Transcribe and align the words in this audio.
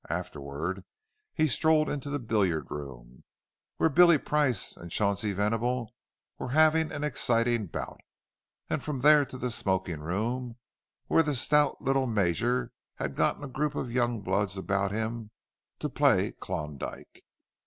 Afterward, 0.09 0.83
he 1.31 1.47
strolled 1.47 1.87
into 1.87 2.09
the 2.09 2.17
billiard 2.17 2.71
room, 2.71 3.23
where 3.77 3.87
Billy 3.87 4.17
Price 4.17 4.75
and 4.75 4.89
Chauncey 4.89 5.31
Venable 5.31 5.93
were 6.39 6.49
having 6.57 6.91
an 6.91 7.03
exciting 7.03 7.67
bout; 7.67 8.01
and 8.67 8.81
from 8.83 9.01
there 9.01 9.25
to 9.25 9.37
the 9.37 9.51
smoking 9.51 9.99
room, 9.99 10.55
where 11.05 11.21
the 11.21 11.35
stout 11.35 11.83
little 11.83 12.07
Major 12.07 12.71
had 12.95 13.15
gotten 13.15 13.43
a 13.43 13.47
group 13.47 13.75
of 13.75 13.91
young 13.91 14.21
bloods 14.21 14.57
about 14.57 14.91
him 14.91 15.29
to 15.77 15.87
play 15.87 16.31
"Klondike." 16.31 17.23